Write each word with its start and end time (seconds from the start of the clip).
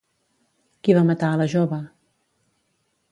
Qui 0.87 0.95
va 0.99 1.03
matar 1.11 1.29
a 1.33 1.37
la 1.41 1.47
jove? 1.55 1.79